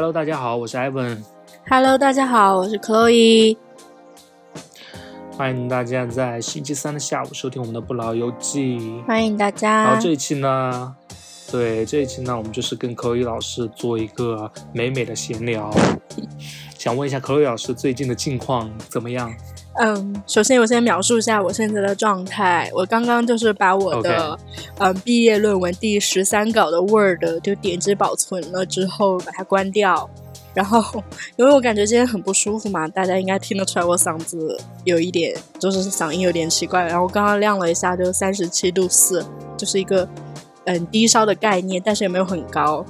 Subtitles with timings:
[0.00, 1.18] Hello，大家好，我是 Evan。
[1.68, 3.54] Hello，大家好，我是 Chloe。
[5.36, 8.80] 欢迎大家在星期三的下午收听我们的不老游记。
[9.06, 10.00] 欢迎大家然后。
[10.00, 10.96] 这一期呢，
[11.52, 15.70] 对这一期呢，我们就是跟 Chloe 老师做一个美美的闲聊。
[16.78, 19.30] 想问一下 Chloe 老师最近的近况怎么样？
[19.82, 22.70] 嗯，首先我先描述一下我现在的状态。
[22.74, 24.38] 我刚刚就是把我的
[24.76, 30.08] 嗯毕业论文第十三稿的 Word 就点击保存了之后把它关掉。
[30.52, 31.02] 然后，
[31.36, 36.84] 因为我感觉今天很不舒服嘛，大家应该听得出来我嗓子有一点，就是嗓音有点奇怪。
[36.84, 39.24] 然后刚刚量了一下，就三十七度四，
[39.56, 40.06] 就是一个
[40.64, 42.84] 嗯低烧的概念，但是也没有很高。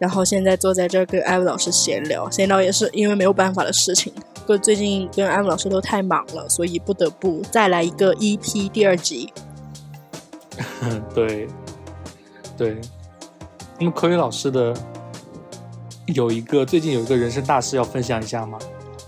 [0.00, 4.12] 然后现在坐在这儿跟艾薇老师闲聊，闲聊也是因为没有办法的事情。
[4.46, 9.32] 个最近跟艾文老师都太忙了，所以不得不再来一个 EP 第二集。
[11.14, 11.48] 对，
[12.56, 12.80] 对。
[13.78, 14.74] 那么 Chloe 老师的
[16.06, 18.58] 有一个最近有一个人生大事要分享一下吗？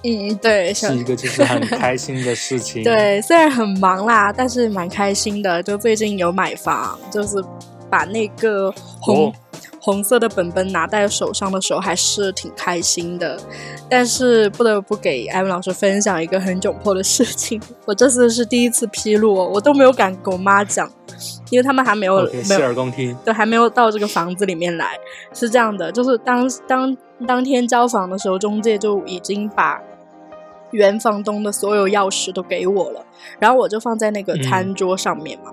[0.04, 2.82] 嗯，对，是一个就是很开心的事情。
[2.84, 5.62] 对，虽然很忙啦，但是蛮开心的。
[5.62, 7.36] 就最近有买房，就是
[7.88, 9.32] 把那个红、哦
[9.84, 13.36] 红色的本本拿在手上的时候，还是挺开心的。
[13.90, 20.88] 但是不得不给艾文老师分享一个很窘迫的事情， 我这次是第一次披露哦，我都没有敢跟我妈讲，
[21.50, 23.12] 因为他们还没有洗有耳恭听。
[23.24, 24.96] 对，还没有到这个房子里面来。
[25.34, 29.82] 是这样的，就是当当当天交房的时候，中介就已经把
[30.70, 33.04] 原房东的所有钥匙都给我了，
[33.40, 35.50] 然后我就放在那个嗯餐桌上面嘛。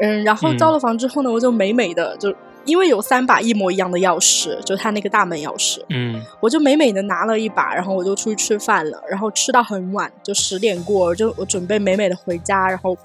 [0.00, 2.30] 嗯然后嗯交了房之后呢，我就美美的就。
[2.64, 12.96] 因为有三把一模一样的钥匙，就他那个大门钥匙，嗯我就美美的拿了一把，然后我就出去吃饭了，然后吃到很晚，就十点过，就我准备美美的回家，然后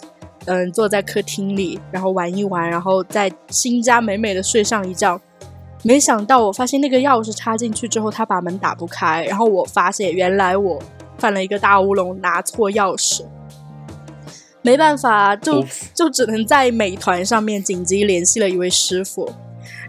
[0.45, 5.19] 嗯坐在客厅里，然后玩一玩，然后在新家美美的睡上一觉。
[5.83, 10.81] 没想到我发现那个钥匙插进去之后，他把门打不开，然后我发现原来我
[11.17, 13.23] 犯了一个大乌龙，拿错钥匙。
[14.67, 19.31] 没办法，就就只能在美团上面紧急联系了一位师傅，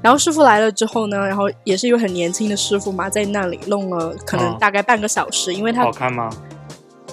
[0.01, 6.31] 然后师傅来了之后呢，然后也是一位很年轻的师傅嘛，在那里弄了可能哦大概半个小时，因为他好看吗？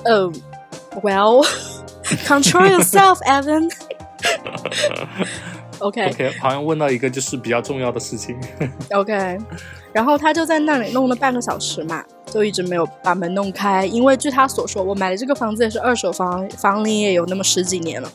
[0.03, 0.31] 呃
[1.01, 1.43] ，Well,
[2.27, 3.71] control yourself, Evan。
[5.79, 8.35] OK OK，好像问到一个就是比较重要的事情。
[8.93, 9.37] OK，
[9.91, 18.11] 然后他就在那里弄了半个小时嘛，就一直没有把门弄开，因为据他所说，我买的这个房子也是二手房，房龄也有那么十几年了。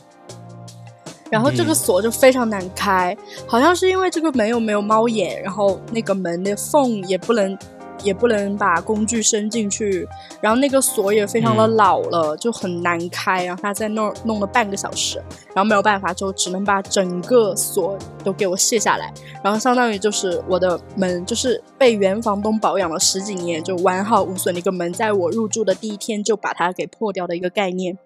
[1.29, 3.15] 然后这个嗯锁就非常难开，
[3.47, 7.57] 好像是因为这个门又没有猫眼，然后那个门的缝也不能
[8.03, 10.07] 也不能把工具伸进去，
[10.41, 13.43] 然后那个锁也非常的嗯老了，就很难开。
[13.43, 15.17] 然后他在那儿弄了半个小时，
[15.53, 19.13] 然后没有办法，就只能把整个锁都给我卸下来，
[19.43, 27.97] 然后相当于就是我的门就是被原房东保养了十几年，就完好无损的一个门，在我入住的第一天就把它给破掉的一个概念。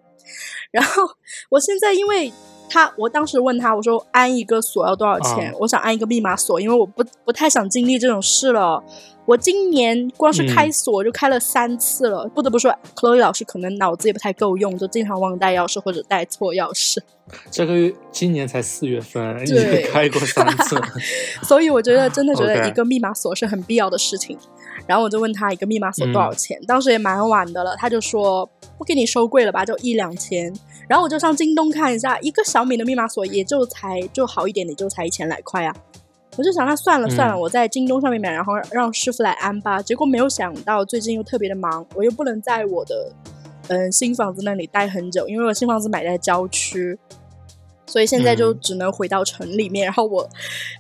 [0.72, 1.04] 然后
[1.52, 2.34] 我现在因为
[2.70, 5.50] 他，我当时问他，我说安一个锁要多少钱？
[5.50, 8.84] 啊我想安一个密码锁，因为我不不太想经历这种事了。
[9.26, 17.00] 我今年光是开锁就开了三次了，不得不说，Chloe 老师可能脑子也不太够用，就经常忘带钥匙或者带错钥匙。
[17.50, 20.80] 这个月今年才四月份，你对开过三次。
[21.42, 24.38] 所以我觉得真的觉得一个密码锁是很必要的事情。
[24.88, 30.54] 然后我就问他一个密码锁多少钱，当时也蛮晚的了，他就说不给你收贵了吧，就一两千。
[30.88, 35.76] 然后我就上京东看一下，一个小米的密码锁也就才就好一点，也就才一千来块啊。
[36.38, 39.82] 我就想，那算了嗯算了，我在京东上面买，然后让师傅来安吧。
[39.82, 43.12] 结果没有想到，最近又特别的忙，我又不能在我的
[43.70, 47.00] 嗯新房子那里待很久，因为我新房子买在郊区，
[47.86, 49.86] 所以现在就嗯只能回到城里面。
[49.86, 50.28] 然后我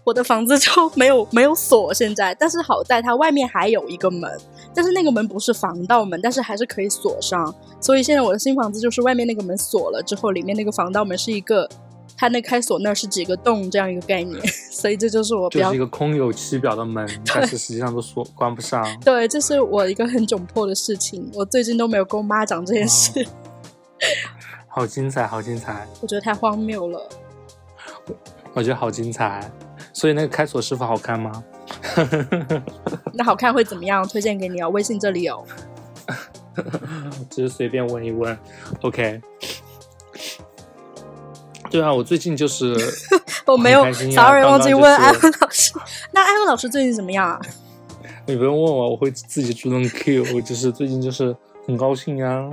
[0.04, 4.30] 我的房子就没有没有锁现在，但是好在它外面还有一个门，
[4.74, 7.54] 但是那个门不是防盗门，但是还是可以锁上。
[7.80, 11.69] 所以现在我的新房子就是外面那个门锁了之后，里面那个防盗门是一个。
[12.18, 14.42] 它那开锁那儿是几个洞这样一个概念，
[14.72, 18.88] 所以这就是我就是一个空有其表的门， 但是实际上都锁关不上。
[19.01, 21.30] 对，这是我一个很窘迫的事情。
[21.34, 23.28] 我最近都没有跟我妈讲这件事，
[24.75, 27.10] 好精彩，好精彩，我觉得太荒谬了。
[28.54, 29.50] 我觉得好精彩。
[29.94, 31.42] 所以那个开锁师傅好看吗？
[33.13, 34.06] 那好看会怎么样？
[34.06, 35.45] 推荐给你哦，微信这里有。
[37.31, 38.38] 只是随便问一问。
[38.81, 39.22] OK。
[41.72, 42.75] 对啊，我最近就是
[43.48, 45.72] 我没有，sorry，忘记问艾文老师。
[46.12, 47.39] 那艾文老师最近怎么样啊？
[48.25, 50.42] 你不用问我，我会自己主动 Q。
[50.42, 51.33] 就是最近就是
[51.65, 52.51] 很高兴啊，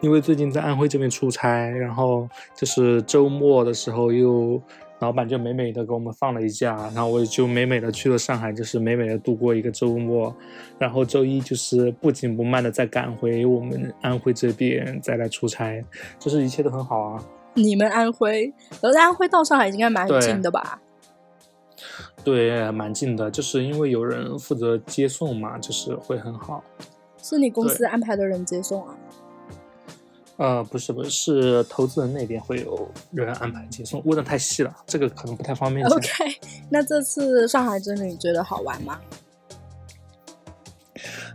[0.00, 4.60] 因为最近在安徽这边出差，然后就是周末的时候又
[5.00, 10.34] 老板就美美的给我们放了一假，然后我就美美的去了上海，就是美美的度过一个周末，
[10.78, 15.84] 然后周一就是不紧不慢的再赶回我们安徽这边再来出差，
[16.18, 17.22] 就是一切都很好啊。
[17.52, 18.44] 你们安徽，
[18.80, 20.80] 然后在安徽到上海应该蛮近的吧？
[22.24, 26.64] 对，蛮近的，就是因为有人负责接送嘛，就是会很好。
[27.28, 28.94] 是你公司安排的人接送啊？
[30.36, 34.00] 呃，不是，不是，是投资人那边会有人安排接送。
[34.04, 35.84] 问的太细了，这个可能不太方便。
[35.88, 36.08] OK，
[36.70, 39.00] 那这次上海之旅你觉得好玩吗？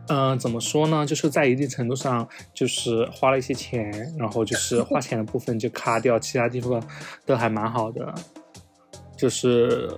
[0.07, 1.05] 嗯，怎么说呢？
[1.05, 6.81] 就是在一定程度上，就是花了一些钱，然后就是花钱的部分就卡掉，其他地方
[7.25, 8.13] 都还蛮好的。
[9.17, 9.91] 就是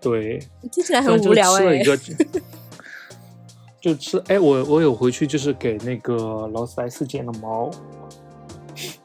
[0.00, 0.40] 对，
[0.72, 1.82] 听起来很无聊哎。
[3.86, 7.70] 就吃哎，我我有回去就是给那个劳斯莱斯剪了毛。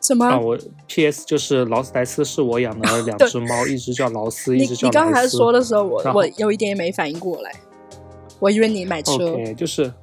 [0.02, 0.26] 什么？
[0.26, 0.58] 啊我
[0.88, 1.24] P.S.
[1.24, 7.52] 就是劳斯莱斯是我养的 两只猫，一只叫劳斯，一只叫你刚才说的时候，我我有一点也没反应过来，
[8.40, 9.14] 我以为你买车。
[9.14, 9.94] OK，就是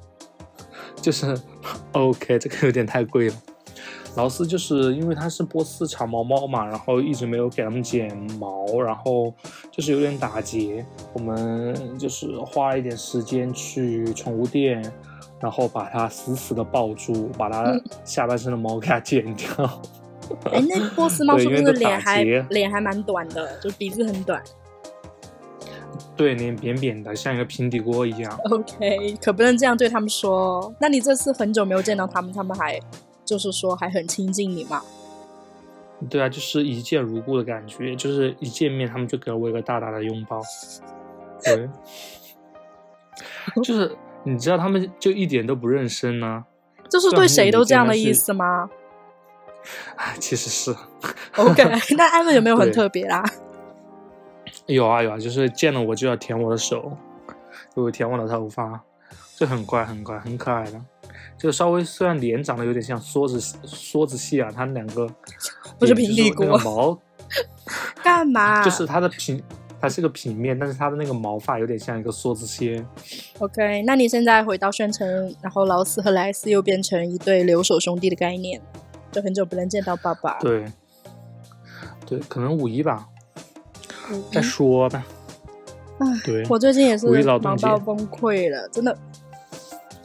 [1.01, 1.37] 就是
[1.91, 3.35] OK，这个有点太贵了。
[4.15, 9.33] 劳斯就是因为它是波斯长毛猫嘛，然后一直没有给它们剪毛，然后
[9.71, 10.85] 就是有点打结。
[11.13, 14.81] 我们就是花了一点时间去宠物店。
[15.41, 17.73] 然后把它死死的抱住，把它
[18.03, 19.81] 下半身的毛给它剪掉。
[20.51, 24.43] 哎，那 波斯猫是不是脸还脸还蛮短的，就鼻子很短？
[26.17, 28.37] 对，脸扁扁的，像一个平底锅一样。
[28.51, 30.73] OK，可不能这样对他们说。
[30.77, 32.77] 那你这次很久没有见到他们，他们还
[33.29, 34.81] 就是说还很亲近你吗？
[36.09, 40.41] 对啊，就是一见如故的感觉，就是一见面他们就给了我一个大大的拥抱。
[41.43, 41.69] 对，
[43.63, 43.95] 就是。
[44.25, 46.43] 你知道他们就一点都不认生呢？
[46.91, 48.69] 就是对谁都这样的意思吗？
[49.95, 50.75] 哎，其实是。
[51.37, 51.63] OK，
[51.95, 53.23] 那艾文有没有很特别啦？
[54.65, 56.97] 有啊有啊，就是见了我就要舔我的手，
[57.73, 58.83] 就会舔我的头发，
[59.37, 60.81] 就很乖很乖很可爱的。
[61.37, 65.07] 就稍微虽然脸长得有点像梭子梭子蟹啊，它两个
[65.77, 66.99] 不是平底锅毛，
[68.03, 68.61] 干嘛？
[68.65, 69.41] 就是它的平。
[69.81, 72.85] 它是个平面，但是它的那个毛发有点像一个梭子蟹。
[73.37, 78.61] OK，那你现在回到宣城，然后劳斯和莱斯又变成一对留守兄弟的概念，
[79.09, 80.37] 就很久不能见到爸爸。
[80.39, 80.65] 对，
[82.05, 83.07] 对，可能五一吧，
[84.33, 85.01] 再说吧。
[85.99, 87.07] 唉，对，我最近也是
[87.39, 88.93] 忙到崩溃了，真的。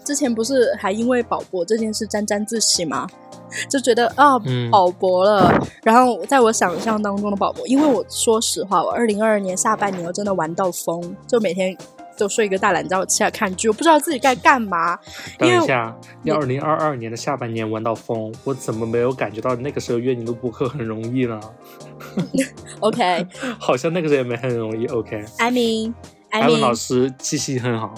[0.04, 3.06] 之前不是还因为宝博这件事沾沾自喜吗？
[3.68, 4.36] 就觉得啊，
[4.70, 5.64] 宝博了。
[5.82, 11.76] 然后在我想象当中的宝博，因为我说实话，我二零二二年下半年我真的玩到疯，就每天
[12.16, 14.98] 就睡一个大懒觉，起来看剧，我不知道自己该干嘛。
[15.38, 21.40] 等一下，你二零二二年的下半年玩到疯，我怎么没有感觉到那个时候约你录播客很容易呢？
[22.80, 23.26] OK，
[23.60, 24.86] 好像那个时候也没很容易。
[24.86, 27.94] OK，I mean，I mean，老师记性很好。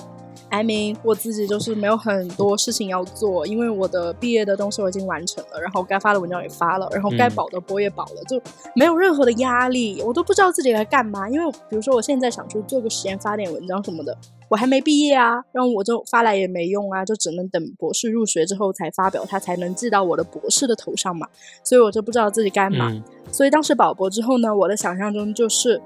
[0.48, 8.40] I mean，我自己就是没有很多事情要做，因为我的毕业的东西我已经完成了，然后该发的文章也发了，然后该保的博也保了，就
[8.74, 11.28] 没有任何的压力，我都不知道自己该干嘛。
[11.28, 14.16] 因为比如说我现在想去做个实验，发点文章什么的，
[14.48, 21.26] 我还没毕业啊，然后我就发来也没用啊，就只能等博士入学之后才发表，它才能寄到我的博士的头上嘛，
[21.64, 22.90] 所以我就不知道自己干嘛。
[23.32, 25.82] 所以当时保博之后呢，我的想象中就是。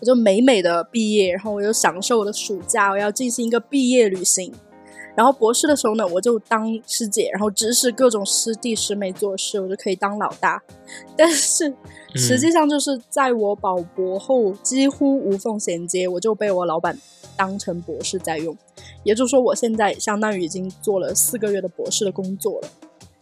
[0.00, 4.52] 我就美美的毕业，然后我又享受我的暑假，我要进行一个毕业旅行。
[5.16, 10.60] 然后博士的时候呢，我就当师姐，然后指使各种师弟师妹做事，我就可以当老大。
[11.16, 11.72] 但是
[12.16, 16.98] 实际上就是在我保博后几乎无缝衔接，我就被我老板
[17.36, 18.56] 当成博士在用。
[19.04, 22.68] 也就是说，我现在相当于已经做了四个月的博士的工作了。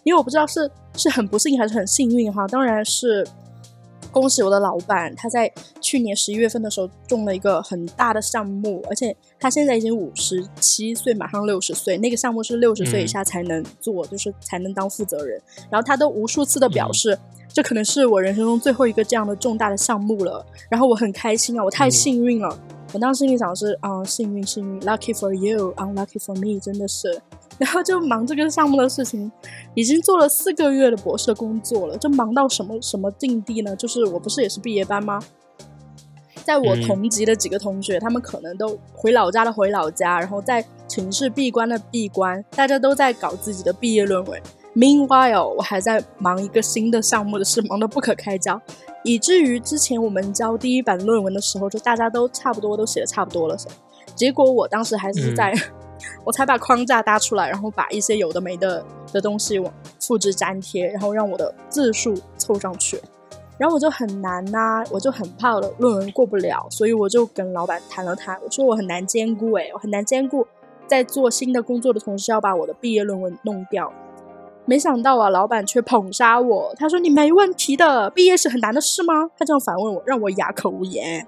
[0.03, 3.27] 因为我不知道是是很不幸还是很幸运哈，当然是。
[4.13, 5.51] 恭喜我的老板，他在
[5.81, 11.97] 去年十一月份的时候中了一个很大的项目，而且他现在已经五十七岁，马上六十岁。
[11.99, 15.41] 那个项目是六十岁以下才能做，就是才能当负责人。
[15.71, 20.45] 然后他都无数次的表示，这可能是我人生中最后一个这样的重大的项目了。
[20.69, 22.59] 然后我很开心啊，我太幸运了。
[22.93, 27.19] 我当时心里想的是，啊，幸运幸运，lucky for you，unlucky for me，真的是。
[27.63, 29.31] 然后就忙这个项目的事情，
[29.73, 33.77] 已经做了四个月的博士的工作了，就忙到什么什么境地呢？
[33.77, 35.21] 就是我不是也是毕业班吗？
[36.45, 44.43] 在我同级的几个同学，他们可能都回老家的回老家，然后在寝室闭关的闭关，大家都在搞自己的毕业论文。
[44.75, 48.61] Meanwhile，我还在忙一个新的项目的事，忙得不可开交，
[49.05, 53.57] 以至于之前我们交第一版论文的时候，就大家都差不多都写的差不多了，
[54.17, 55.55] 结果我当时还是在。
[56.25, 63.01] 我才把框架搭出来，然后把一些有的没的的东西往复制粘贴，然后让我的字数凑上去。
[63.59, 70.45] 然后我就很难呐、我就很怕我的论文过不了，所以我就跟老板谈了谈，我说我很难兼顾，诶，我很难兼顾
[70.87, 73.93] 在做新的工作的同时要把我的毕业论文弄掉。
[74.65, 79.31] 没想到啊，老板却捧杀我，他说你没问题的，毕业是很难的事吗？
[79.39, 81.25] 他这样反问我，让我哑口无言。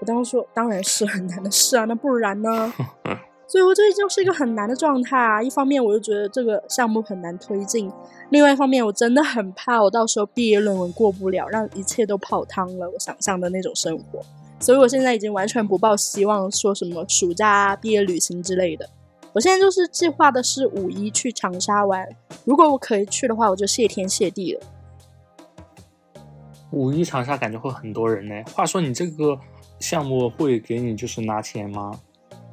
[0.00, 2.72] 我当时说当然是很难的事啊，那不然呢？
[3.50, 5.42] 所以我这就是一个很难的状态啊。
[5.42, 7.90] 一方面我就觉得这个项目很难推进，
[8.28, 12.88] 另外一方面我真的很怕我到时候毕业论文过不了，让一切都泡汤了。
[12.88, 14.24] 我想象的那种生活，
[14.60, 18.88] 所以我现在已经完全不抱希望，说什么暑假毕业旅行之类的。
[19.32, 22.08] 我现在就是计划的是五一去长沙玩，
[22.44, 24.60] 如果我可以去的话，我就谢天谢地了。
[26.70, 28.34] 五一长沙感觉会很多人呢。
[28.54, 29.36] 话说你这个
[29.80, 32.00] 项目会给你就是拿钱吗？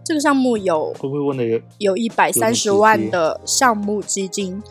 [0.07, 4.63] 这个项目有会不会问的有有一百三十万的项目基金，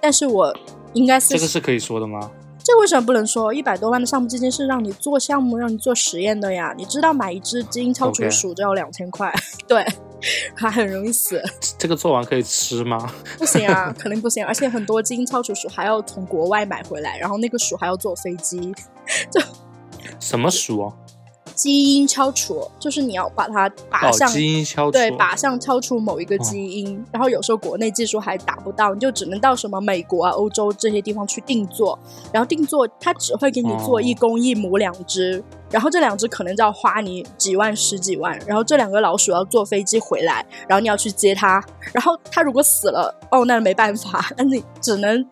[0.00, 0.56] 但是我
[0.94, 2.30] 应该是这个是可以说的吗？
[2.64, 3.52] 这为什么不能说？
[3.52, 6.74] 一百多万的项目基金是让你做项目、让你做实验的呀。
[6.78, 9.30] 你知道买一只基因超除鼠就要两千块，
[9.68, 9.84] 对，
[10.54, 11.42] 还很容易死。
[11.76, 13.12] 这个做完可以吃吗？
[13.38, 14.44] 不行啊，肯定不行。
[14.46, 18.72] 而且很多基因超除鼠还要从国外买回来，然后那个鼠还要坐飞机，
[19.30, 19.40] 就
[20.18, 20.94] 什么鼠哦？
[21.60, 24.92] 基因敲除就是你要把它靶哦，向、基因消除。
[24.92, 31.98] 对，靶向敲除某一个基因，然后有时候国内技术还达不到，你就只能到什么美国啊、欧洲这些地方去定做，
[32.32, 41.62] 然后定做它只会给你做哦一公一母两只，然后这两只可能就要花你几万、十几万，然后这两个老鼠要坐飞机回来，然后你要去接它，
[41.92, 45.28] 然后它如果死了，哦，那没办法， 那你只能。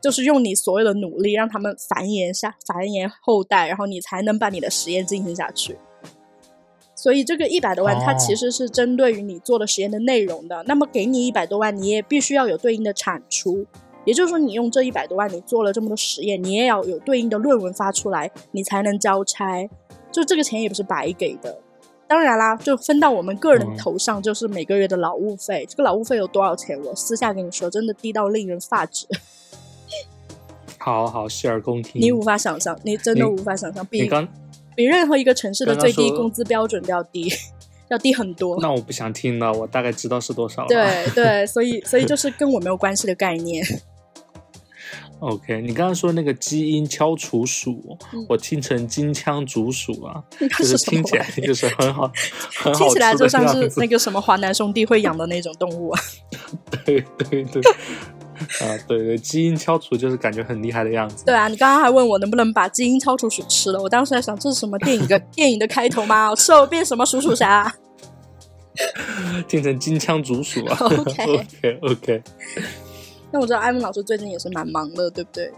[0.00, 5.76] 就是用你所有的努力让他们繁衍下繁衍后代，然后你才能把你的实验进行下去。
[6.94, 10.64] 所以这个一百多万，它哦其实是针对于你做的实验的内容的。
[10.66, 13.64] 那么给你一百多万，你也必须要有对应的产出。
[14.04, 19.68] 也就是说，你用这一百多万，你做了这么多实验，你也要有对应的论文发出来，你才能交差。
[20.10, 21.60] 就这个钱也不是白给的。
[22.08, 25.66] 当然啦，就分到我们个人嗯头上，就是每个月的劳务费。
[25.68, 26.76] 这个劳务费有多少钱？
[26.82, 29.06] 我私下跟你说，真的低到令人发指，
[30.78, 32.00] 好好洗耳恭听。
[32.00, 34.26] 你无法想象，你真的无法想象，你比刚
[34.74, 37.32] 比任何一个城市的最低工资标准都要低，
[37.90, 38.58] 要低很多。
[38.60, 40.68] 那我不想听了，我大概知道是多少了。
[40.68, 43.64] 对对，所以所以就是跟我没有关系的概念。
[45.20, 52.08] OK，你刚刚说那个基因敲除鼠，嗯我听成金枪竹鼠了，那就是听起来就是很好，
[52.62, 56.00] 很好听起来就像是那个什么华南兄弟会养的那种动物啊。
[56.84, 57.60] 对对对，
[58.60, 61.24] 啊对对，基因敲除就是感觉很厉害的样子。
[61.24, 66.30] 对啊，你刚刚还问我能不能把基因敲除鼠吃了，我当时在想这是什么电影的 电影的开头吗？
[66.30, 67.72] 我吃了我变什么鼠鼠侠？
[69.48, 70.76] 变成金枪竹鼠啊。
[70.80, 72.22] OK OK OK，
[73.32, 75.50] 那我知道艾文老师最近也是蛮忙的，对不对？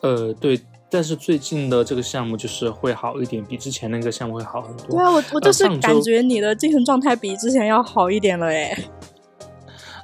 [0.00, 0.58] 呃对，
[0.88, 4.96] 但是最近的这个项目就是会好一点，比之前那个项目会好很多。
[4.96, 8.74] 对啊，我我就是感觉你的精神状态比之前要好一点了，哎，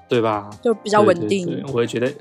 [0.08, 0.50] 对吧？
[0.62, 1.46] 就比较稳定。
[1.46, 2.12] 对对我也觉得，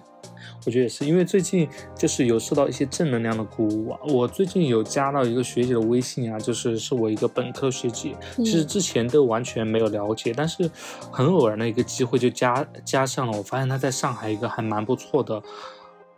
[0.66, 4.00] 我觉得也是，因为最近就是有受到一些正能量的鼓舞啊。
[4.08, 10.70] 我最近有加到一个学姐的微信啊，就是是我一个本科学姐，嗯其实之前都完全没有了解，但是
[11.12, 13.38] 很偶然的一个机会就加加上了。
[13.38, 15.42] 我发现她在上海一个还蛮不错的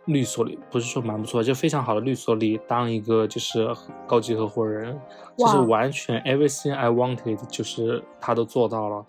[0.04, 3.68] 律所里，不是说蛮不错，就非常好的律所里当一个就是
[4.06, 4.96] 高级合伙人，
[5.36, 9.04] 就是完全 everything I wanted，就是她都做到了。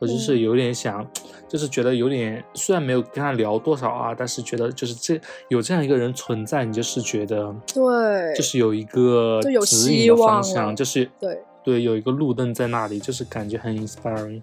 [0.00, 1.08] 我就是嗯有点想，
[1.46, 11.38] 就是觉得有点，虽然没有跟他聊多少啊，但是觉得就是这有这样一个人存在，你就是觉得，对，就是有一个指引的方向，了就是对。
[11.62, 14.40] 对，有一个路灯在那里，就是感觉很 inspiring。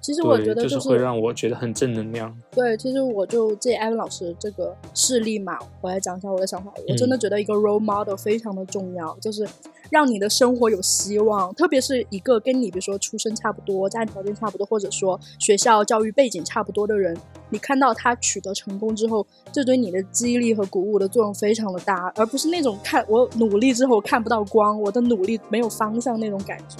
[0.00, 2.34] 其实我，觉得就是会让我觉得很正能量。
[2.50, 6.72] 对，其实我就借艾文老师这个事例嘛，我来讲一下我的想法。
[6.88, 9.46] 我真的觉得一个 role model 非常的重要，就是
[9.90, 17.14] 让你的生活有希望，特别是一个跟你比如说出身差不多、家庭条件差不多，或者说学校教育背景差不多的人，
[17.50, 26.78] 你看到他取得成功之后，这对你的激励和鼓舞的作用非常的大，而不是那种看我努力之后看不到光，我的努力没有方向那种感觉。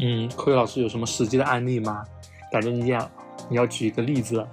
[0.00, 2.04] 嗯，科学老师有什么实际的案例吗？
[2.50, 3.10] 感觉你要
[3.48, 4.44] 你要举一个例子。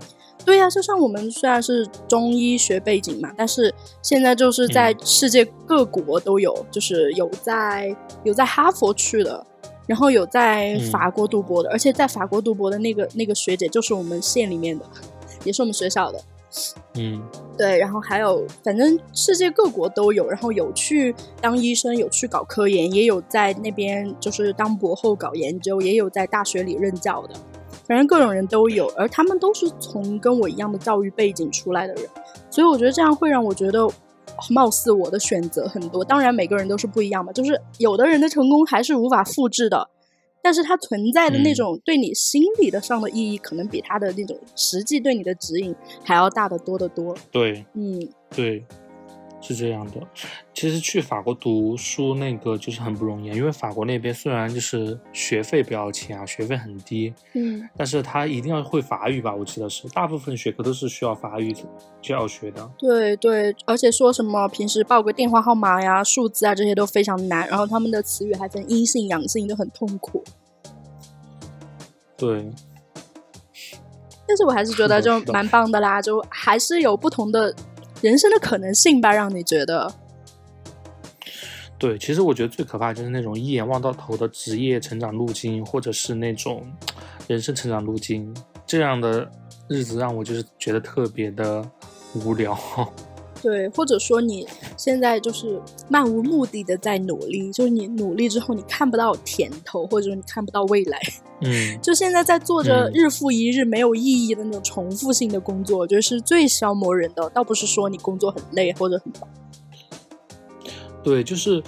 [0.46, 9.46] 对呀、就像我们虽然是中医学背景嘛，但是现在就是在世界各国都有，就是有在有在哈佛去的，
[9.86, 14.86] 然后有在嗯法国读博的，而且在法国读博的那个那个学姐就是我们县里面的，
[15.44, 16.22] 也是我们学校的。
[16.96, 17.22] 嗯。
[17.58, 27.34] 对，然后还有，反正世界各国都有，然后有去当医生，有去搞科研，也有在那边就是当博后搞研究，也有在大学里任教的，
[27.88, 32.04] 反正各种人都有，而他们都是从跟我一样的教育背景出来的人，
[32.52, 33.88] 所以我觉得这样会让我觉得
[34.52, 39.90] 貌似我的选择很多，当然每个人都是不一样嘛，就是有的人的成功还是无法复制的，
[40.48, 45.76] 但是它存在的那种对你心理的上的意义，可能比它的那种实际对你的指引
[46.06, 47.14] 还要大得多得多。
[47.30, 48.64] 对，嗯，对。
[49.40, 50.02] 是这样的，
[50.54, 59.34] 其实去法国读书那个就是很不容易，因为法国那边虽然就是学费不要钱啊，学费很低，嗯，但是他一定要会法语吧？
[59.34, 61.56] 我记得是，大部分学科都是需要法语
[62.02, 62.70] 就要学的。
[62.80, 70.24] 对对，而且说什么平时报个电话号码呀、数字啊这些都非常难，然后他们的词语还分阴性、阳性，都很痛苦。
[72.18, 72.50] 对，
[74.28, 77.54] 但是我还是觉得就蛮棒的啦，就还是有不同的。
[78.02, 79.94] 人生的可能性吧，让你觉得。
[81.80, 86.66] 对，其实我觉得最可怕就是那种一眼望到头的职业成长路径，或者是那种
[87.28, 88.36] 人生成长路径，
[88.66, 89.30] 这样的
[89.70, 91.64] 日子让我就是觉得特别的
[92.16, 92.58] 无聊。
[93.42, 101.00] 对，或者说你现在就是漫无目的的在努力，就是你努力之后你看不到甜头，或者说你看不到未来。
[101.42, 107.30] 嗯， 就现在在做着日复一日没有意义的那种重复性的工作，我觉得是最消磨人的。
[107.30, 109.30] 倒不是说你工作很累或者很忙。
[111.04, 111.64] 对，就是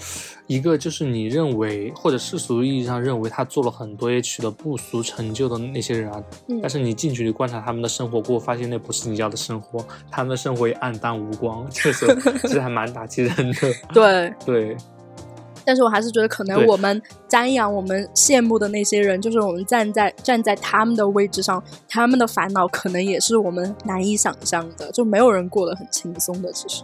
[0.50, 6.24] 一个就是你认为或者世俗意义上认为他做了很多也取得不俗成就的那些人啊，
[6.60, 12.08] 但是你近距离观察他们的生活过，发现那不是你要的生活，他们的生活也暗淡无光，确实
[12.42, 13.72] 其实还蛮打击人的。
[13.94, 14.76] 对对，
[15.64, 26.82] 但是我还是觉得可能我们瞻仰、我们羡慕的那些人，就是我们站在站在他们的位置上，他们的烦恼可能也是我们难以想象的，就没有人过得很轻松的，其实。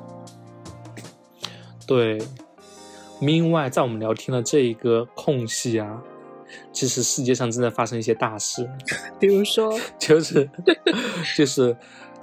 [1.88, 2.22] 对。
[3.22, 6.02] 另外，在我们聊天的这一个空隙啊，
[6.72, 8.70] 其实世界上正在发生一些大事，
[9.20, 10.50] 比如说， 就是
[11.36, 11.76] 就是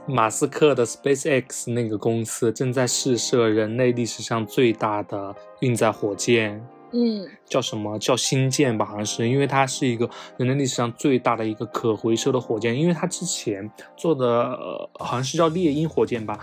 [0.07, 7.99] 马斯克的 SpaceX 那个公司正在试射人类历史上最大的运载火箭，嗯，叫什么？
[7.99, 8.85] 叫星舰吧？
[8.85, 16.39] 好像是，因为它是一个人类历史上最大的一个可回收的火箭，因为它之前做的呃、好像是叫猎鹰火箭吧，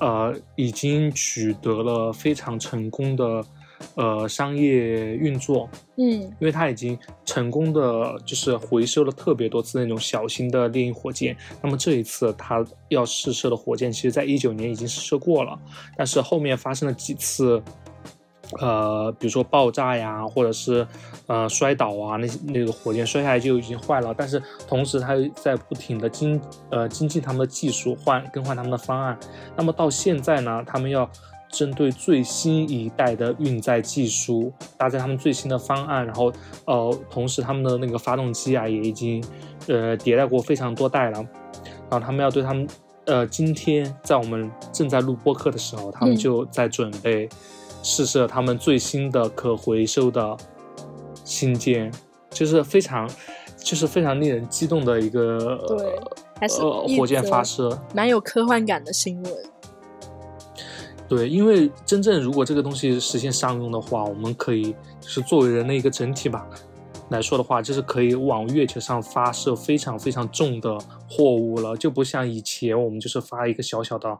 [0.00, 3.42] 呃，已经取得了非常成功的。
[3.94, 11.36] 呃，商业运作，嗯，因为它已经成功的就是回收了特别多次那种小型的猎鹰火箭。
[11.62, 15.58] 那么这一次它要试射的火箭，其实在一九年已经试射过了，
[15.96, 17.62] 但是后面发生了几次，
[18.60, 20.86] 呃，比如说爆炸呀，或者是
[21.26, 24.14] 呃摔倒啊，那那个火箭摔下来就已经坏了。
[24.16, 29.18] 但是同时它又在不停的精呃精进他们的技术，换更换他们的方案。
[29.56, 31.10] 那么到现在呢，他们要。
[31.48, 36.32] 针对最新一代的运载技术，搭载他们最新的方案，然后，
[36.66, 39.22] 呃，同时他们的那个发动机啊，也已经，
[39.68, 41.18] 呃，迭代过非常多代了。
[41.88, 42.66] 然后他们要对他们，
[43.04, 47.28] 呃，今天在我们正在录播客的时候，他们就在准备
[47.82, 50.36] 试射他们最新的可回收的
[51.24, 51.92] 新舰，
[52.30, 53.08] 就是非常，
[53.56, 55.98] 就是非常令人激动的一个，对，
[56.40, 56.60] 还是
[56.98, 59.32] 火箭发射，蛮有科幻感的新闻。
[61.08, 66.44] 对，因为真正如果这个东西实现商用的话，我们可以就是作为人的一个整体吧
[67.10, 70.76] 来说的话，就是可以往月球上发射非常非常重的
[71.08, 74.18] 货物了，就不像以前我们就是发一个小小的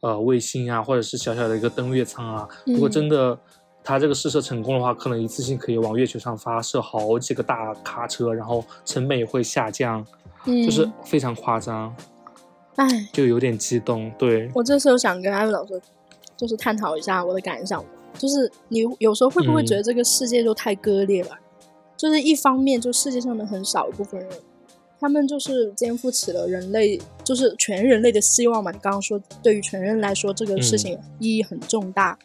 [0.00, 2.46] 呃卫星啊，或者是小小的一个登月舱啊。
[2.66, 3.38] 如果真的
[3.82, 10.04] 它这个试射成功的话，可能一次性可以往月球上发射好几个大卡车，然后成本也会下降，
[10.44, 11.96] 就是非常夸张。
[12.76, 14.12] 哎，就有点激动。
[14.18, 15.80] 对我这时候想跟艾薇老师。
[16.38, 17.84] 就是探讨一下我的感想，
[18.16, 21.30] 就是你有时候会不会觉得这个世界就太割裂了？
[21.96, 24.30] 就是一方面，就世界上的很少一部分人，
[25.00, 28.70] 他们就是肩负起了人类，就是全人类的希望嘛。
[28.70, 32.16] 你刚刚说，对于全人来说，这个事情意义很重大。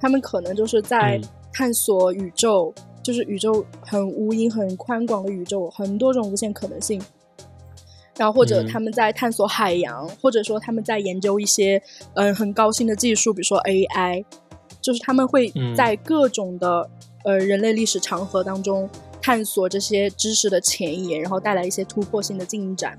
[0.00, 1.20] 他们可能就是在
[1.52, 6.98] 探索宇宙，就是宇宙很无垠、很宽广的宇宙，很多种无限可能性。
[8.18, 11.80] 然后或者他们在探索海洋，或者说他们在研究一些
[12.14, 14.24] 嗯很高新的技术，比如说 AI，
[14.82, 16.90] 就是他们会在各种的
[17.24, 18.90] 呃人类历史长河当中
[19.22, 22.98] 探索这些知识的前沿，然后带来一些突破性的进展。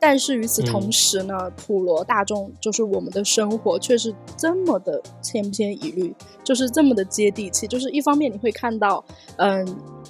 [0.00, 6.14] 但是与此同时呢，普罗大众就是我们的生活却是这么的千篇一律，
[6.44, 7.66] 就是这么的接地气。
[7.66, 9.04] 就是一方面你会看到，
[9.38, 9.66] 嗯，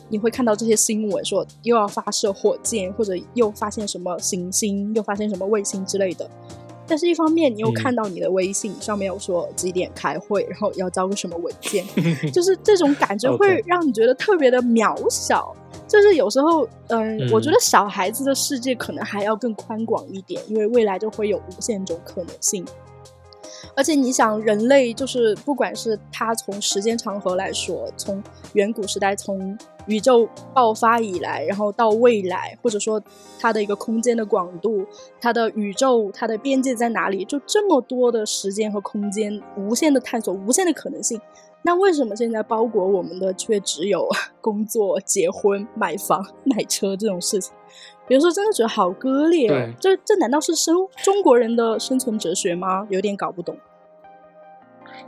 [0.09, 6.29] 你会看到这些新闻说又要发射火箭，或者又发现什么行星，又发现什么卫星之类的。
[6.87, 11.85] 但是一方面你又看到你的微信上面有说几点开会，然后要交个什么文件，
[12.33, 15.55] 就是这种感觉会让你觉得特别的渺小。
[15.87, 22.65] 就是有时候，嗯，我觉得小孩子的世界可能还要更宽广一点，因为未来就会有无限种可能性。
[23.75, 28.23] 而且你想，人类就是不管是他从时间长河来说，从
[28.55, 29.57] 远古时代从
[29.89, 33.03] 宇宙爆发以来，然后到未来，或者说
[33.41, 34.87] 它的一个空间的广度，
[35.21, 41.21] 它的宇宙它的边界在哪里，就这么多的时间和空间，无限的探索，无限的可能性。
[41.63, 44.09] 那为什么现在包裹我们的却只有
[44.41, 47.53] 工作、结婚、买房、买车这种事情？
[48.07, 49.69] 有时候真的觉得好割裂哦。
[49.81, 52.87] 这这难道是生中国人的生存哲学吗？
[52.91, 53.59] 有点搞不懂。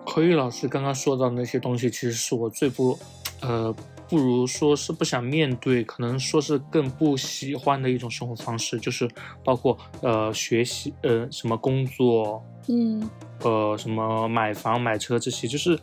[0.04, 2.98] 何玉老师刚刚说到那些东西，其实是我最不，
[3.42, 3.74] 呃，
[4.09, 9.09] 不如说是不想面对，可能说是更不喜欢的一种生活方式，就是
[9.44, 13.09] 包括呃学习，呃什么工作，嗯。
[13.42, 15.79] 呃，什么买房买车这些，就是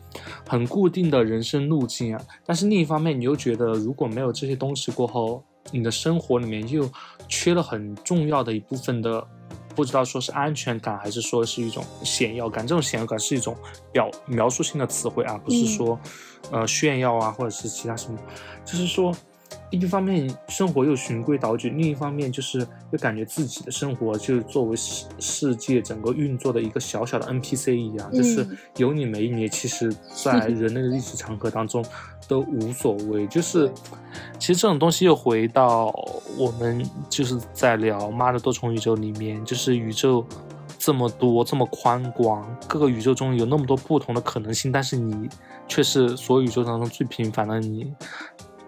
[0.48, 2.22] 很固定的人生路径啊。
[2.46, 6.88] 但是另一方面，你又觉得如果没有这些东西过后，你的生活里面又
[7.28, 9.28] 缺了很重要的一部分的，
[9.78, 12.66] 不知道说是安全感，还是说是一种显耀感。
[12.66, 13.56] 这种显耀感是一种
[13.94, 15.98] 表描述性的词汇啊，不是说
[16.52, 18.18] 呃炫耀啊，或者是其他什么，
[18.66, 19.16] 就是说。
[19.70, 31.84] 一方面生活又循规蹈矩，另一方面就是又感觉自己的生活就作为世世界整个运作的一个小小的 NPC 一样，就是有你没你，其实在 人类的历史长河当中
[32.30, 33.28] 都无所谓。
[33.28, 33.70] 就是
[34.40, 35.88] 其实这种东西又回到
[36.38, 40.26] 我们就是在聊《妈的多重宇宙》里面，就是宇宙
[40.80, 45.28] 这么多这么宽广，各个宇宙中有那么多不同的可能性，但是你
[45.68, 47.94] 却是所有宇宙当中最平凡的你。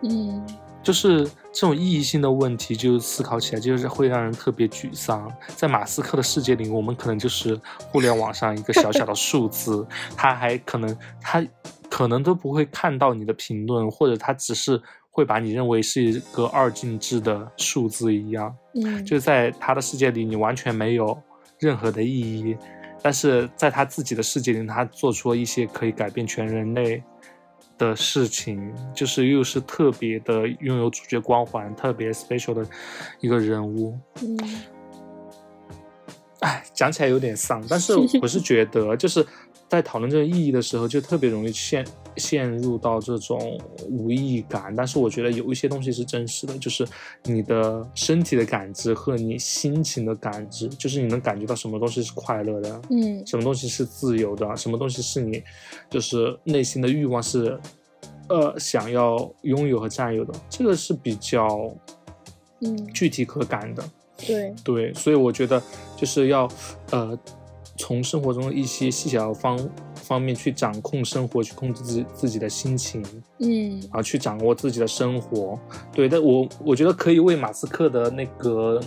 [0.03, 0.45] 嗯。
[0.81, 5.31] 就是这种意义性的问题，就思考起来就是会让人特别沮丧。
[5.55, 11.45] 在马斯克的世界里，我们可能就是互联网上一个小小的数字， 他还可能他
[11.89, 18.55] 可能都不会看到你的评论，或者他只是会把你认为是一个二进制的数字一样。
[18.75, 21.17] 嗯，就在他的世界里，你完全没有
[21.59, 22.55] 任何的意义，
[23.01, 27.03] 但是在他自己的世界里，他做出了一些可以改变全人类。
[27.79, 32.63] 的事情就是又是特别的拥有主角光环、特别 special 的
[33.19, 33.97] 一个人物。
[34.21, 34.37] 嗯，
[36.41, 39.25] 哎，讲起来有点丧，但是我是觉得就是。
[39.69, 41.85] 在讨论这个意义的时候，就特别容易陷
[42.17, 44.76] 陷入到这种无意义感。
[44.76, 46.88] 但是我觉得有一些东西是真实的，就是
[47.24, 55.41] 你的身体的感知和你心情的感知，就是你能感觉到什么东西是快乐的，嗯，什么东西是自由的，什么东西是你
[55.89, 57.60] 就是内心的欲望是，
[58.28, 61.74] 呃，想要拥有和占有的，这个是比较，
[62.62, 63.84] 嗯，具体可感的。
[64.26, 65.62] 对对，所以我觉得
[65.95, 66.48] 就是要，
[66.91, 67.17] 呃。
[67.79, 69.57] 从生活中的一些细小方
[69.95, 73.01] 方面去掌控生活，去控制自己自己的心情，
[73.37, 75.57] 嗯，啊，去掌握自己的生活。
[75.93, 78.81] 对，但我我觉得可以为马斯克的那个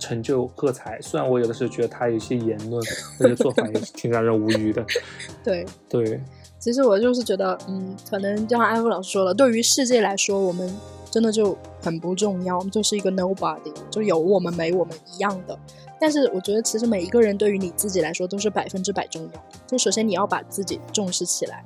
[0.00, 1.00] 成就喝彩。
[1.00, 2.82] 虽然我有的时候觉得他有一些言论、
[3.20, 4.84] 那些做法也是挺让人无语的。
[5.44, 6.20] 对对，
[6.58, 10.68] 其实我就是觉得，嗯，可能就像艾夫老师说了，对于世界来说，我们
[11.12, 15.56] 真的就很不重要，我们就是一个 nobody，就有我们没我们一样的。
[16.00, 19.44] 但是我觉得，其实每一个人对于你自己来说都是百分之百重要。
[19.66, 21.62] 就首先你要把自己重视起来，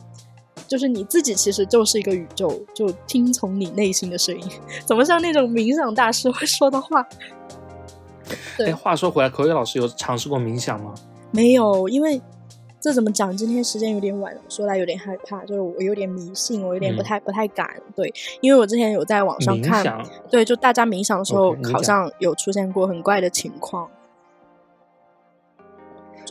[0.66, 4.44] 就是你自己其实就是一个宇宙，就听从你内心的声音。
[4.84, 7.06] 怎么像那种冥想大师会说的话？
[8.58, 10.94] 对，话说回来，口语老师有尝试过冥想吗？
[11.30, 12.20] 没有，因为
[12.80, 13.36] 这怎么讲？
[13.36, 17.68] 今天时间有点晚，说来有点害怕，就是我有点迷信，我有点不太不太敢。
[17.94, 19.84] 对，因为我之前有在网上看，
[20.30, 23.88] 对，就大家冥想的时候，好像有出现过很怪的情况。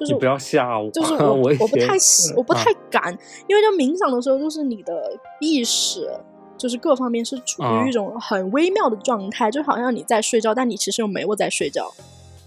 [0.04, 1.96] 就是不要吓我，就是 我我不太
[2.36, 6.10] 我不太敢，因为就冥想的时候，就是你的意识，
[6.58, 11.92] 就是各方面是处于一种很微妙的状态，就好像你在睡觉，但你其实又没有在睡觉，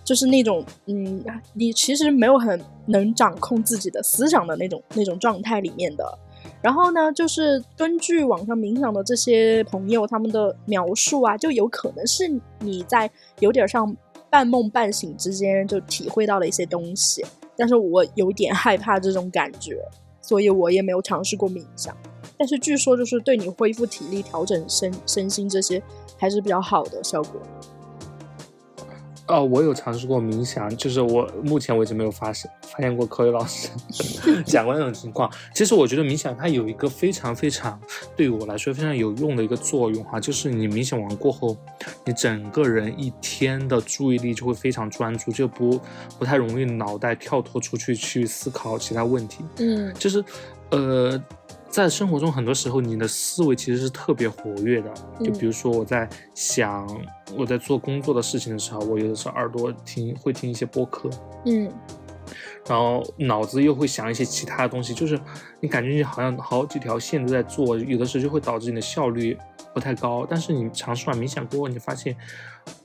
[0.05, 6.19] 就是那种嗯，你其实没有很能掌控自己的思想的那种那种状态里面的。
[6.63, 12.29] 然后呢，就是根据网上冥想的这些朋友他们的描述啊，就有可能是
[12.61, 13.97] 你在有点像。
[14.29, 17.25] 半梦半醒之间就体会到了一些东西，
[17.57, 19.83] 但是我有点害怕这种感觉，
[20.21, 21.97] 所以我也没有尝试过冥想。
[22.39, 25.83] 但是据说就是对你恢复体力、调整身身心这些
[26.19, 27.41] 还是比较好的效果。
[29.29, 33.69] 哦，我有尝试过冥想，就是我目前为止没有发现发现过科学老师
[34.47, 35.31] 讲过那种情况。
[35.55, 37.81] 其实我觉得冥想它有一个非常非常
[38.15, 41.57] 对我来说非常有用的一个作用哈，就是你冥想完过后，
[42.05, 45.81] 你整个人一天的注意力就会非常专注，就不
[46.19, 49.45] 不太容易脑袋跳脱出去去思考其他问题。
[49.59, 50.25] 嗯，就是
[50.71, 51.21] 呃。
[51.69, 54.93] 在生活中，很多时候你的思维其实是特别活跃的。
[55.23, 56.89] 就比如说，我在想
[57.37, 61.11] 我在做工作的事情的时候，我有的时候耳朵听会听一些播客。
[61.45, 61.71] 嗯，
[62.67, 65.21] 然后脑子又会想一些其他的东西，就是
[65.61, 69.37] 你感觉你好像好几条线都在做，有的时候就会导致你的效率
[69.75, 70.27] 不太高。
[70.29, 72.17] 但是你尝试完冥想过后，你发现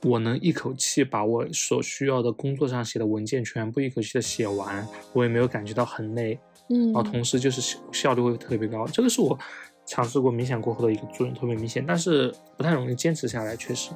[0.02, 6.38] 我能一口气把我所需要的工作上写的文件全部一口气的写完，我也没有感觉到很累，
[6.72, 8.86] 嗯，然后同时就是效率会特别高。
[8.86, 9.38] 这个是我
[9.84, 13.90] 尝试过冥想过后的一个作用特别明显，但是不太容易坚持下来，确实。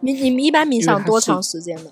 [0.00, 1.90] 你你们一般冥想多长时间呢？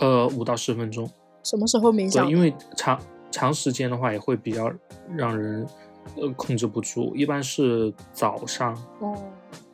[0.00, 1.08] 呃，五到十分钟。
[1.42, 2.32] 什么时候冥想对，？
[2.32, 3.00] 因为长
[3.30, 4.72] 长时间的话也会比较
[5.16, 5.66] 让人
[6.16, 8.74] 呃控制不住，一般是早上。
[9.00, 9.16] 哦，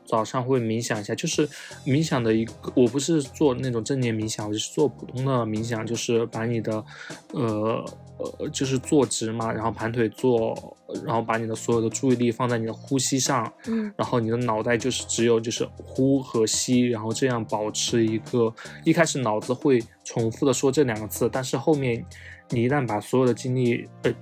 [0.04, 1.48] 早上会冥想一下，就是
[1.84, 6.84] 冥想的一个，我不是做那种正念冥想，我是做普通的冥想，就是把你的，
[7.32, 7.84] 呃
[8.18, 22.02] 呃，就是坐直嘛，然后盘腿坐，然后把你的所有的注意力放在你的呼吸上，嗯然后你的脑袋就是只有就是呼和吸，然后这样保持一个，一开始脑子会重复的说这两个字，但是后面
[22.48, 24.14] 你一旦把所有的精力呃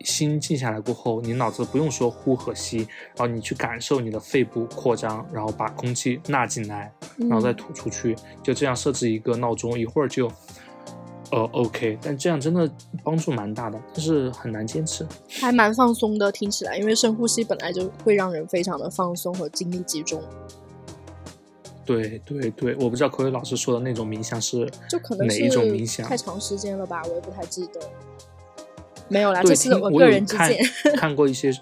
[0.00, 10.30] 心静下来过后，你脑子不用说呼和吸，然后你去感受你的肺部扩张，然后把空气纳进来，嗯然后再吐出去，就这样设置一个闹钟，一会儿就。
[11.30, 12.70] 呃，OK，但这样真的
[13.02, 15.06] 帮助蛮大的，但是很难坚持。
[15.40, 20.22] 还蛮放松的，听起来，因为深呼吸本来就会让人非常的放松和精力集中，
[21.84, 27.80] 对对对，我不知道口语老师说的那种冥想是就可能哪一种冥想太长时间了吧，我也不太记得。
[29.08, 30.64] 没有啦，这是我个人之看见。
[30.96, 31.52] 看过一些，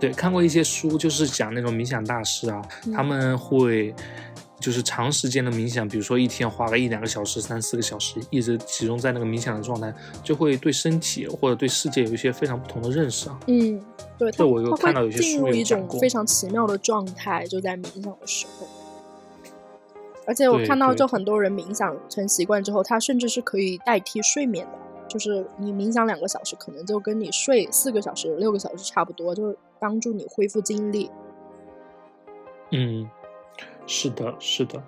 [0.00, 2.60] 对，看过一些书，就是讲那种冥想大师啊，
[2.92, 3.94] 他嗯们会
[4.64, 13.38] 就是长时间的冥想，比如说一天花个一两个小时、三四个小时，一直集中在那个冥想的状态，就会对身体或者对世界有一些非常不同的认识啊。
[13.46, 13.78] 嗯，
[14.16, 18.66] 对，我有它看到有些进入一种非常奇妙的状态，就在冥想的时候。
[20.26, 24.72] 而且我看到，就很多人冥想成习惯之后，他甚至是可以代替睡眠的。
[25.06, 31.10] 就是你冥想两个小时，可能就跟你睡四个小时、六个小时差不多，就是帮助你恢复精力。
[32.72, 33.06] 嗯，
[33.86, 34.82] 是的，是的。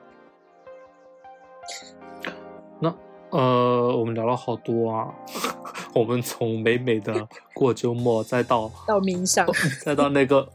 [2.81, 2.95] 那
[3.31, 5.13] 呃，我们聊了好多啊，
[5.95, 9.47] 我们从美美的过周末，再到到冥想，
[9.85, 10.49] 再到那个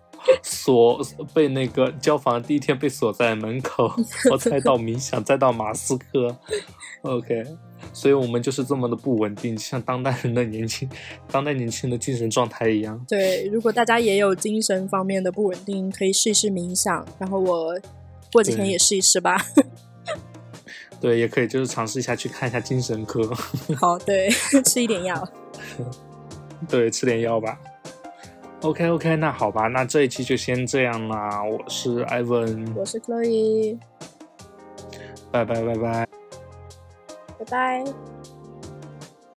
[0.43, 1.01] 锁
[1.34, 3.91] 被那个交房第一天被锁在门口，
[4.32, 6.36] 我再到冥想，再到马斯克
[7.01, 7.43] ，OK，
[7.91, 10.88] 所以我们就是这么的不稳定，像当代人的年轻，
[11.32, 13.04] 当代年轻人的精神状态一样。
[13.08, 17.06] 对，如果大家也有精神方面的不稳定，可以试一试冥想。
[17.17, 17.75] 然后我
[18.31, 19.37] 过几天也试一试吧。
[21.01, 23.27] 对，也可以就是尝试一下去看一下精神科，
[23.75, 24.29] 好，对，
[24.65, 25.27] 吃一点药。
[26.69, 27.57] 对，吃点药吧。
[28.61, 31.43] OK OK，那好吧，那这一期就先这样啦。
[31.43, 33.79] 我是 Ivan，我是 Chloe，
[35.31, 36.07] 拜拜拜拜。
[37.39, 37.83] 拜拜。